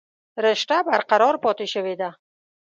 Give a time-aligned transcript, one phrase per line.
[0.45, 2.09] رشته برقرار پاتې شوې ده